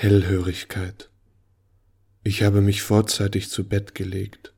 [0.00, 1.10] Hellhörigkeit.
[2.22, 4.54] Ich habe mich vorzeitig zu Bett gelegt.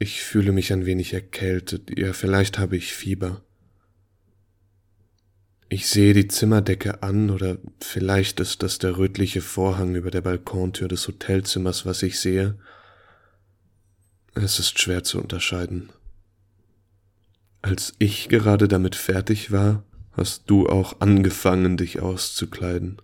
[0.00, 3.40] Ich fühle mich ein wenig erkältet, ja vielleicht habe ich Fieber.
[5.68, 10.88] Ich sehe die Zimmerdecke an oder vielleicht ist das der rötliche Vorhang über der Balkontür
[10.88, 12.58] des Hotelzimmers, was ich sehe.
[14.34, 15.90] Es ist schwer zu unterscheiden.
[17.62, 23.00] Als ich gerade damit fertig war, hast du auch angefangen, dich auszukleiden.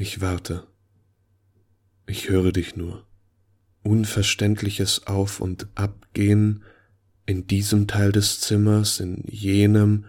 [0.00, 0.66] Ich warte.
[2.06, 3.04] Ich höre dich nur.
[3.82, 6.64] Unverständliches Auf und Abgehen
[7.26, 10.06] in diesem Teil des Zimmers, in jenem,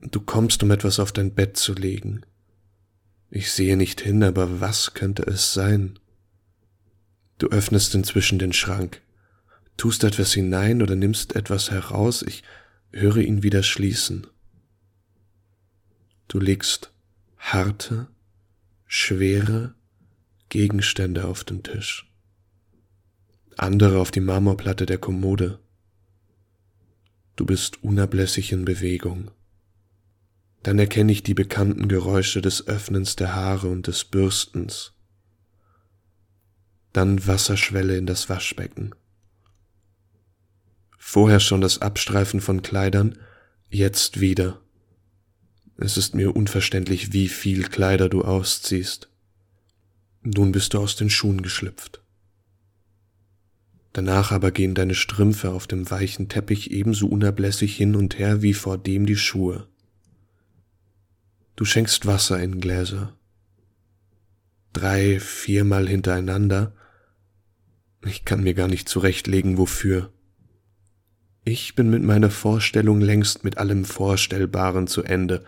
[0.00, 2.22] Du kommst, um etwas auf dein Bett zu legen.
[3.28, 5.98] Ich sehe nicht hin, aber was könnte es sein?
[7.36, 9.02] Du öffnest inzwischen den Schrank,
[9.76, 12.44] tust etwas hinein oder nimmst etwas heraus, ich
[12.92, 14.26] höre ihn wieder schließen.
[16.28, 16.90] Du legst
[17.36, 18.08] harte,
[18.90, 19.74] schwere
[20.48, 22.10] Gegenstände auf den Tisch,
[23.58, 25.58] andere auf die Marmorplatte der Kommode.
[27.36, 29.30] Du bist unablässig in Bewegung.
[30.62, 34.94] Dann erkenne ich die bekannten Geräusche des Öffnens der Haare und des Bürstens.
[36.94, 38.94] Dann Wasserschwelle in das Waschbecken.
[40.96, 43.18] Vorher schon das Abstreifen von Kleidern,
[43.68, 44.62] jetzt wieder.
[45.80, 49.08] Es ist mir unverständlich, wie viel Kleider du ausziehst.
[50.22, 52.02] Nun bist du aus den Schuhen geschlüpft.
[53.92, 58.54] Danach aber gehen deine Strümpfe auf dem weichen Teppich ebenso unablässig hin und her wie
[58.54, 59.68] vor dem die Schuhe.
[61.54, 63.16] Du schenkst Wasser in Gläser.
[64.72, 66.72] Drei, viermal hintereinander.
[68.04, 70.12] Ich kann mir gar nicht zurechtlegen, wofür.
[71.44, 75.44] Ich bin mit meiner Vorstellung längst mit allem Vorstellbaren zu Ende,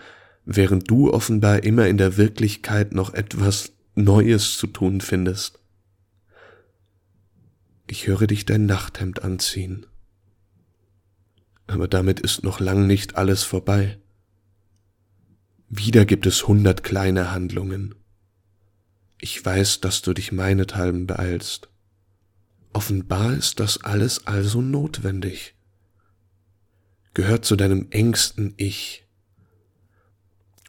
[0.53, 5.61] während du offenbar immer in der Wirklichkeit noch etwas Neues zu tun findest.
[7.87, 9.87] Ich höre dich dein Nachthemd anziehen.
[11.69, 13.99] Aber damit ist noch lang nicht alles vorbei.
[15.69, 17.95] Wieder gibt es hundert kleine Handlungen.
[19.21, 21.69] Ich weiß, dass du dich meinethalben beeilst.
[22.73, 25.55] Offenbar ist das alles also notwendig.
[27.15, 29.07] Gehört zu deinem engsten Ich.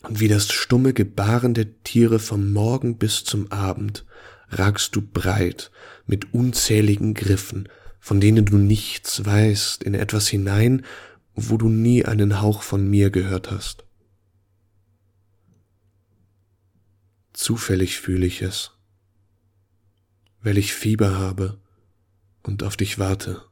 [0.01, 4.05] Und wie das stumme Gebaren der Tiere vom Morgen bis zum Abend
[4.49, 5.71] ragst du breit
[6.05, 7.69] mit unzähligen Griffen,
[7.99, 10.85] von denen du nichts weißt, in etwas hinein,
[11.35, 13.85] wo du nie einen Hauch von mir gehört hast.
[17.33, 18.71] Zufällig fühle ich es,
[20.41, 21.59] weil ich Fieber habe
[22.43, 23.50] und auf dich warte.